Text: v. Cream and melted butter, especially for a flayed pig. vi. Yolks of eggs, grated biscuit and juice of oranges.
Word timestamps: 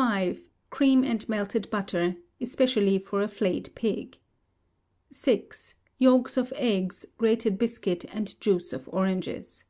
v. 0.00 0.38
Cream 0.70 1.02
and 1.02 1.28
melted 1.28 1.68
butter, 1.70 2.16
especially 2.40 3.00
for 3.00 3.20
a 3.20 3.26
flayed 3.26 3.74
pig. 3.74 4.16
vi. 5.12 5.42
Yolks 5.96 6.36
of 6.36 6.52
eggs, 6.54 7.04
grated 7.16 7.58
biscuit 7.58 8.04
and 8.04 8.40
juice 8.40 8.72
of 8.72 8.88
oranges. 8.92 9.64